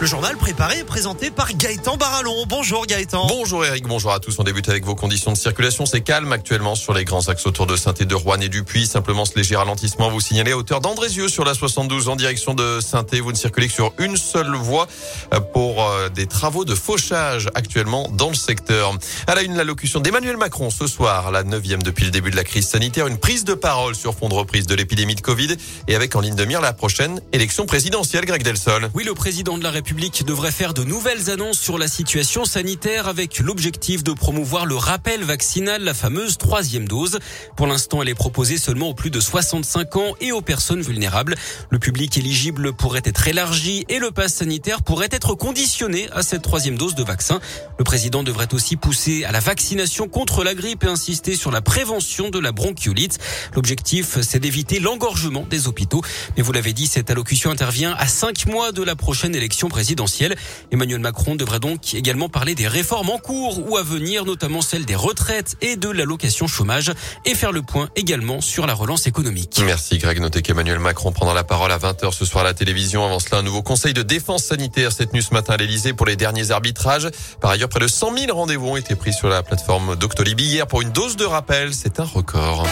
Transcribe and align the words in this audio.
Le 0.00 0.08
journal 0.08 0.36
préparé 0.36 0.80
et 0.80 0.84
présenté 0.84 1.30
par 1.30 1.54
Gaëtan 1.54 1.96
Barallon. 1.96 2.44
Bonjour 2.48 2.84
Gaëtan. 2.84 3.26
Bonjour 3.28 3.64
Eric, 3.64 3.86
bonjour 3.86 4.12
à 4.12 4.18
tous. 4.18 4.36
On 4.40 4.42
débute 4.42 4.68
avec 4.68 4.84
vos 4.84 4.96
conditions 4.96 5.30
de 5.30 5.36
circulation. 5.36 5.86
C'est 5.86 6.00
calme 6.00 6.32
actuellement 6.32 6.74
sur 6.74 6.92
les 6.92 7.04
grands 7.04 7.28
axes 7.28 7.46
autour 7.46 7.66
de 7.66 7.76
saint 7.76 7.92
de 7.92 8.14
Rouen 8.14 8.40
et 8.40 8.48
du 8.48 8.64
Puy. 8.64 8.88
Simplement 8.88 9.24
ce 9.24 9.36
léger 9.36 9.54
ralentissement 9.54 10.10
vous 10.10 10.20
signalez 10.20 10.50
à 10.50 10.56
hauteur 10.56 10.80
d'Andrézieux 10.80 11.28
sur 11.28 11.44
la 11.44 11.54
72 11.54 12.08
en 12.08 12.16
direction 12.16 12.54
de 12.54 12.80
saint 12.80 13.06
Vous 13.22 13.30
ne 13.30 13.36
circulez 13.36 13.68
que 13.68 13.72
sur 13.72 13.92
une 13.98 14.16
seule 14.16 14.52
voie 14.56 14.88
euh, 15.32 15.38
pour 15.38 15.84
euh, 15.84 16.08
des 16.08 16.26
travaux 16.26 16.64
de 16.64 16.74
fauchage 16.74 17.48
actuellement 17.54 18.10
dans 18.12 18.28
le 18.30 18.34
secteur. 18.34 18.92
À 19.28 19.36
la 19.36 19.42
une, 19.42 19.54
l'allocution 19.54 20.00
d'Emmanuel 20.00 20.36
Macron 20.36 20.70
ce 20.70 20.88
soir, 20.88 21.30
la 21.30 21.44
neuvième 21.44 21.84
depuis 21.84 22.04
le 22.04 22.10
début 22.10 22.32
de 22.32 22.36
la 22.36 22.44
crise 22.44 22.66
sanitaire. 22.66 23.06
Une 23.06 23.18
prise 23.18 23.44
de 23.44 23.54
parole 23.54 23.94
sur 23.94 24.14
fond 24.16 24.28
de 24.28 24.34
reprise 24.34 24.66
de 24.66 24.74
l'épidémie 24.74 25.14
de 25.14 25.20
Covid 25.20 25.56
et 25.86 25.94
avec 25.94 26.16
en 26.16 26.20
ligne 26.20 26.34
de 26.34 26.44
mire 26.44 26.60
la 26.60 26.72
prochaine 26.72 27.20
élection 27.32 27.64
présidentielle, 27.64 28.24
Greg 28.24 28.42
Delsol. 28.42 28.90
Oui, 28.92 29.04
le 29.04 29.14
président 29.14 29.56
de 29.56 29.62
la 29.62 29.70
République 29.70 29.83
République 29.84 30.24
devrait 30.24 30.50
faire 30.50 30.72
de 30.72 30.82
nouvelles 30.82 31.28
annonces 31.28 31.58
sur 31.58 31.76
la 31.76 31.88
situation 31.88 32.46
sanitaire 32.46 33.06
avec 33.06 33.38
l'objectif 33.38 34.02
de 34.02 34.12
promouvoir 34.12 34.64
le 34.64 34.76
rappel 34.76 35.22
vaccinal, 35.24 35.84
la 35.84 35.92
fameuse 35.92 36.38
troisième 36.38 36.88
dose. 36.88 37.18
Pour 37.54 37.66
l'instant, 37.66 38.00
elle 38.00 38.08
est 38.08 38.14
proposée 38.14 38.56
seulement 38.56 38.88
aux 38.88 38.94
plus 38.94 39.10
de 39.10 39.20
65 39.20 39.96
ans 39.96 40.14
et 40.22 40.32
aux 40.32 40.40
personnes 40.40 40.80
vulnérables. 40.80 41.34
Le 41.68 41.78
public 41.78 42.16
éligible 42.16 42.72
pourrait 42.72 43.02
être 43.04 43.28
élargi 43.28 43.84
et 43.90 43.98
le 43.98 44.10
pass 44.10 44.32
sanitaire 44.32 44.80
pourrait 44.80 45.10
être 45.10 45.34
conditionné 45.34 46.08
à 46.12 46.22
cette 46.22 46.40
troisième 46.40 46.78
dose 46.78 46.94
de 46.94 47.04
vaccin. 47.04 47.38
Le 47.78 47.84
président 47.84 48.22
devrait 48.22 48.54
aussi 48.54 48.76
pousser 48.76 49.24
à 49.24 49.32
la 49.32 49.40
vaccination 49.40 50.08
contre 50.08 50.44
la 50.44 50.54
grippe 50.54 50.84
et 50.84 50.88
insister 50.88 51.36
sur 51.36 51.50
la 51.50 51.60
prévention 51.60 52.30
de 52.30 52.38
la 52.38 52.52
bronchiolite. 52.52 53.18
L'objectif, 53.54 54.18
c'est 54.22 54.40
d'éviter 54.40 54.80
l'engorgement 54.80 55.44
des 55.50 55.68
hôpitaux. 55.68 56.00
Mais 56.38 56.42
vous 56.42 56.52
l'avez 56.52 56.72
dit, 56.72 56.86
cette 56.86 57.10
allocution 57.10 57.50
intervient 57.50 57.94
à 57.98 58.06
cinq 58.06 58.46
mois 58.46 58.72
de 58.72 58.82
la 58.82 58.96
prochaine 58.96 59.36
élection 59.36 59.68
présidentielle. 59.74 60.36
Emmanuel 60.70 61.00
Macron 61.00 61.34
devrait 61.34 61.58
donc 61.58 61.94
également 61.94 62.28
parler 62.28 62.54
des 62.54 62.68
réformes 62.68 63.10
en 63.10 63.18
cours 63.18 63.68
ou 63.68 63.76
à 63.76 63.82
venir, 63.82 64.24
notamment 64.24 64.60
celle 64.60 64.84
des 64.84 64.94
retraites 64.94 65.56
et 65.62 65.74
de 65.74 65.88
l'allocation 65.88 66.46
chômage, 66.46 66.92
et 67.24 67.34
faire 67.34 67.50
le 67.50 67.62
point 67.62 67.88
également 67.96 68.40
sur 68.40 68.68
la 68.68 68.74
relance 68.74 69.08
économique. 69.08 69.60
Merci 69.66 69.98
Greg. 69.98 70.20
Notez 70.20 70.42
qu'Emmanuel 70.42 70.78
Macron 70.78 71.10
prendra 71.10 71.34
la 71.34 71.42
parole 71.42 71.72
à 71.72 71.78
20h 71.78 72.12
ce 72.12 72.24
soir 72.24 72.44
à 72.44 72.46
la 72.46 72.54
télévision. 72.54 73.04
Avant 73.04 73.18
cela, 73.18 73.38
un 73.38 73.42
nouveau 73.42 73.64
conseil 73.64 73.94
de 73.94 74.02
défense 74.02 74.44
sanitaire 74.44 74.92
cette 74.92 75.12
nuit 75.12 75.24
ce 75.24 75.34
matin 75.34 75.54
à 75.54 75.56
l'Elysée 75.56 75.92
pour 75.92 76.06
les 76.06 76.14
derniers 76.14 76.52
arbitrages. 76.52 77.08
Par 77.40 77.50
ailleurs, 77.50 77.68
près 77.68 77.80
de 77.80 77.88
100 77.88 78.16
000 78.16 78.32
rendez-vous 78.32 78.68
ont 78.68 78.76
été 78.76 78.94
pris 78.94 79.12
sur 79.12 79.28
la 79.28 79.42
plateforme 79.42 79.96
Doctolib 79.96 80.38
hier 80.38 80.68
pour 80.68 80.82
une 80.82 80.92
dose 80.92 81.16
de 81.16 81.24
rappel. 81.24 81.74
C'est 81.74 81.98
un 81.98 82.04
record. 82.04 82.64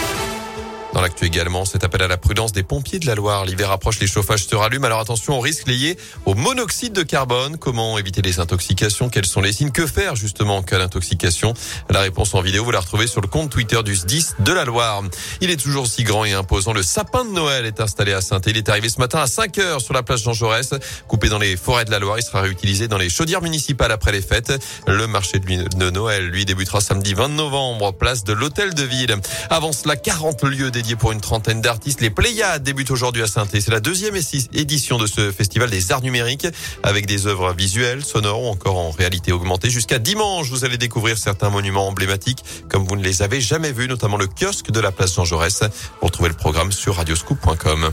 Dans 0.93 1.01
l'actu 1.01 1.25
également, 1.25 1.65
cet 1.65 1.85
appel 1.85 2.03
à 2.03 2.09
la 2.09 2.19
prudence 2.19 2.53
des 2.53 2.63
pompiers 2.63 2.99
de 2.99 3.07
la 3.07 3.15
Loire. 3.15 3.47
L'hiver 3.47 3.71
approche, 3.71 3.99
les 3.99 4.07
chauffages 4.07 4.45
se 4.45 4.55
rallument. 4.55 4.87
Alors 4.87 5.01
attention 5.01 5.39
aux 5.39 5.41
risques 5.41 5.67
liés 5.67 5.97
au 6.27 6.35
monoxyde 6.35 6.93
de 6.93 7.03
carbone. 7.03 7.57
Comment 7.57 7.99
éviter 7.99 8.21
les 8.21 8.41
intoxications? 8.41 9.09
Quels 9.09 9.25
sont 9.25 9.41
les 9.41 9.55
signes? 9.55 9.71
Que 9.71 9.87
faire 9.87 10.17
justement 10.17 10.59
en 10.59 10.63
cas 10.63 10.79
d'intoxication? 10.79 11.55
La 11.89 12.01
réponse 12.01 12.35
en 12.35 12.43
vidéo, 12.43 12.65
vous 12.65 12.71
la 12.73 12.81
retrouvez 12.81 13.07
sur 13.07 13.23
le 13.23 13.27
compte 13.27 13.51
Twitter 13.51 13.83
du 13.83 13.97
SDIS 13.97 14.33
de 14.41 14.53
la 14.53 14.67
Loire. 14.67 15.03
Il 15.41 15.49
est 15.49 15.57
toujours 15.57 15.87
si 15.87 16.05
grand 16.05 16.27
et 16.27 16.33
imposant. 16.35 16.75
Le 16.75 16.83
sapin 16.83 17.25
de 17.25 17.31
Noël 17.31 17.65
est 17.65 17.81
installé 17.81 18.13
à 18.13 18.21
saint 18.21 18.41
Il 18.45 18.59
est 18.59 18.69
arrivé 18.69 18.91
ce 18.91 18.99
matin 18.99 19.21
à 19.21 19.27
5 19.27 19.59
heures 19.59 19.81
sur 19.81 19.95
la 19.95 20.03
place 20.03 20.23
Jean 20.23 20.35
Jaurès. 20.35 20.75
Coupé 21.09 21.31
dans 21.31 21.39
les 21.39 21.57
forêts 21.57 21.87
de 21.87 21.91
la 21.91 22.01
Loire, 22.01 22.19
il 22.19 22.23
sera 22.23 22.43
réutilisé 22.43 22.87
dans 22.87 22.99
les 22.99 23.09
chaudières 23.09 23.41
municipales 23.41 23.93
après 23.93 24.13
les 24.13 24.21
fêtes. 24.21 24.53
Le 24.87 25.07
marché 25.07 25.39
de 25.39 25.91
Noël, 25.91 26.27
lui, 26.27 26.45
débutera 26.45 26.83
samedi 26.83 27.15
20 27.15 27.29
novembre, 27.29 27.93
place 27.93 28.25
de 28.25 28.35
l'Hôtel 28.35 28.75
de 28.75 28.83
Ville. 28.83 29.17
Avant 29.49 29.73
cela, 29.73 29.97
40 29.97 30.45
lieux 30.45 30.71
pour 30.99 31.13
une 31.13 31.21
trentaine 31.21 31.61
d'artistes. 31.61 32.01
Les 32.01 32.11
Pléiades 32.11 32.63
débutent 32.63 32.91
aujourd'hui 32.91 33.23
à 33.23 33.27
saint 33.27 33.47
C'est 33.49 33.69
la 33.69 33.81
deuxième 33.81 34.15
édition 34.53 34.99
de 34.99 35.07
ce 35.07 35.31
festival 35.31 35.71
des 35.71 35.93
arts 35.93 36.03
numériques 36.03 36.47
avec 36.83 37.07
des 37.07 37.27
œuvres 37.27 37.53
visuelles, 37.53 38.05
sonores 38.05 38.43
ou 38.43 38.49
encore 38.49 38.79
en 38.79 38.91
réalité 38.91 39.33
augmentée. 39.33 39.71
Jusqu'à 39.71 39.99
dimanche, 39.99 40.49
vous 40.51 40.65
allez 40.65 40.79
découvrir 40.79 41.17
certains 41.19 41.51
monuments 41.51 41.87
emblématiques 41.87 42.45
comme 42.69 42.85
vous 42.85 42.97
ne 42.97 43.03
les 43.03 43.23
avez 43.23 43.41
jamais 43.41 43.73
vus, 43.73 43.89
notamment 43.89 44.17
le 44.17 44.27
kiosque 44.27 44.71
de 44.71 44.81
la 44.81 44.93
place 44.93 45.15
Jean 45.15 45.25
Jaurès. 45.25 45.63
Pour 46.01 46.11
trouver 46.11 46.29
le 46.29 46.37
programme 46.37 46.73
sur 46.73 46.97
radioscoop.com. 46.97 47.93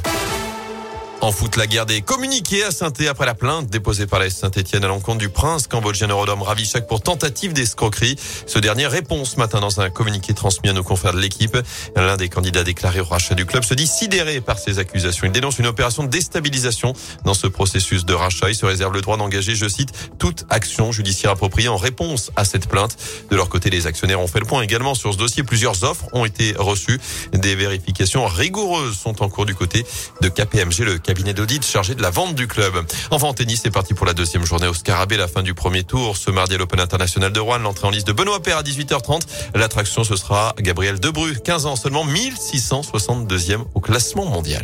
En 1.22 1.34
foot, 1.34 1.58
la 1.58 1.68
guerre 1.68 1.86
des 1.86 2.02
communiqués 2.02 2.64
à 2.64 2.72
saint 2.72 2.94
après 3.10 3.26
la 3.26 3.34
plainte 3.34 3.68
déposée 3.68 4.08
par 4.08 4.20
la 4.20 4.30
Saint-Etienne 4.30 4.86
à 4.86 4.88
l'encontre 4.88 5.18
du 5.18 5.28
prince 5.28 5.68
cambodgien 5.68 6.08
Eurodom 6.08 6.42
Ravichak 6.42 6.88
pour 6.88 7.02
tentative 7.02 7.52
d'escroquerie. 7.52 8.16
Ce 8.48 8.58
dernier 8.58 8.88
répond 8.88 9.26
ce 9.26 9.36
matin 9.36 9.60
dans 9.60 9.82
un 9.82 9.90
communiqué 9.90 10.34
transmis 10.34 10.70
à 10.70 10.74
nos 10.74 10.82
confrères 10.82 11.12
de 11.12 11.20
l'équipe. 11.20 11.58
L'un 11.98 12.16
des 12.16 12.30
candidats 12.30 12.64
déclarés 12.64 13.02
au 13.02 13.04
rachat 13.04 13.36
du 13.36 13.46
club 13.46 13.66
se 13.66 13.74
dit 13.74 13.86
sidéré 13.86 14.40
par 14.40 14.60
ces 14.60 14.80
accusations. 14.80 15.28
Il 15.28 15.34
dénonce 15.34 15.60
une 15.60 15.68
opération 15.68 16.04
de 16.04 16.08
déstabilisation 16.08 16.94
dans 17.26 17.34
ce 17.34 17.48
processus 17.48 18.06
de 18.06 18.14
rachat. 18.14 18.50
Il 18.50 18.56
se 18.56 18.66
réserve 18.66 18.94
le 18.94 19.02
droit 19.02 19.18
d'engager, 19.18 19.56
je 19.56 19.68
cite, 19.68 19.92
toute 20.20 20.46
action 20.50 20.94
judiciaire 20.94 21.32
appropriée 21.32 21.68
en 21.68 21.78
réponse 21.78 22.32
à 22.38 22.46
cette 22.46 22.70
plainte. 22.70 22.96
De 23.30 23.36
leur 23.36 23.50
côté, 23.50 23.70
les 23.70 23.88
actionnaires 23.88 24.22
ont 24.22 24.28
fait 24.28 24.40
le 24.40 24.46
point 24.46 24.62
également 24.62 24.96
sur 24.96 25.12
ce 25.12 25.18
dossier. 25.18 25.44
Plusieurs 25.44 25.84
offres 25.84 26.06
ont 26.14 26.24
été 26.24 26.56
reçues. 26.58 27.00
Des 27.34 27.56
vérifications 27.56 28.26
rigoureuses 28.26 28.98
sont 28.98 29.22
en 29.22 29.28
cours 29.28 29.46
du 29.46 29.54
côté 29.54 29.86
de 30.22 30.30
KPMG, 30.30 30.86
le 30.86 30.98
cabinet 31.10 31.34
d'audit 31.34 31.66
chargé 31.66 31.96
de 31.96 32.04
la 32.04 32.12
vente 32.12 32.36
du 32.36 32.46
club. 32.46 32.86
Enfin, 33.10 33.30
en 33.30 33.34
tennis, 33.34 33.62
c'est 33.64 33.72
parti 33.72 33.96
pour 33.96 34.06
la 34.06 34.14
deuxième 34.14 34.46
journée 34.46 34.68
au 34.68 34.76
Scarabée, 34.76 35.18
la 35.18 35.28
fin 35.28 35.42
du 35.42 35.56
premier 35.56 35.84
tour. 35.84 36.18
Ce 36.18 36.30
mardi 36.30 36.54
à 36.54 36.60
l'Open 36.60 36.80
International 36.80 37.32
de 37.32 37.40
Rouen, 37.40 37.58
l'entrée 37.58 37.88
en 37.88 37.90
liste 37.90 38.06
de 38.06 38.14
Benoît 38.14 38.44
Père 38.44 38.58
à 38.58 38.62
18h30. 38.62 39.22
L'attraction, 39.56 40.04
ce 40.04 40.16
sera 40.16 40.54
Gabriel 40.60 41.00
Debru, 41.00 41.34
15 41.44 41.66
ans 41.66 41.76
seulement, 41.76 42.06
1662e 42.06 43.64
au 43.74 43.80
classement 43.80 44.26
mondial. 44.26 44.64